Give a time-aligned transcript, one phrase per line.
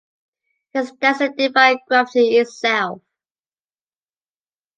[0.73, 3.03] His dancing defied gravity itself.